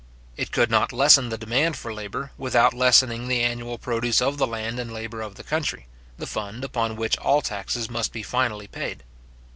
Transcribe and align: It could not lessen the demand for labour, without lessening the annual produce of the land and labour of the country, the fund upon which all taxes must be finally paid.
It 0.35 0.51
could 0.51 0.71
not 0.71 0.91
lessen 0.91 1.29
the 1.29 1.37
demand 1.37 1.77
for 1.77 1.93
labour, 1.93 2.31
without 2.35 2.73
lessening 2.73 3.27
the 3.27 3.43
annual 3.43 3.77
produce 3.77 4.19
of 4.19 4.39
the 4.39 4.47
land 4.47 4.79
and 4.79 4.91
labour 4.91 5.21
of 5.21 5.35
the 5.35 5.43
country, 5.43 5.85
the 6.17 6.25
fund 6.25 6.63
upon 6.63 6.95
which 6.95 7.19
all 7.19 7.43
taxes 7.43 7.87
must 7.87 8.11
be 8.11 8.23
finally 8.23 8.65
paid. 8.65 9.03